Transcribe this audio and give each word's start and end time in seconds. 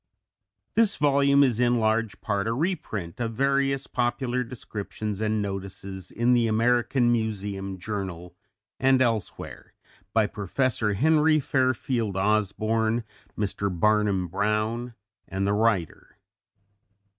This 0.73 0.95
volume 0.95 1.43
is 1.43 1.59
in 1.59 1.75
large 1.75 2.19
part 2.21 2.47
a 2.47 2.53
reprint 2.53 3.19
of 3.19 3.35
various 3.35 3.85
popular 3.85 4.43
descriptions 4.43 5.21
and 5.21 5.43
notices 5.43 6.09
in 6.09 6.33
the 6.33 6.47
American 6.47 7.11
Museum 7.11 7.77
Journal 7.77 8.35
and 8.79 8.99
elsewhere 8.99 9.73
by 10.11 10.25
Professor 10.25 10.93
Henry 10.93 11.39
Fairfield 11.39 12.17
Osborn, 12.17 13.03
Mr. 13.37 13.69
Barnum 13.69 14.27
Brown, 14.27 14.95
and 15.27 15.45
the 15.45 15.53
writer. 15.53 16.17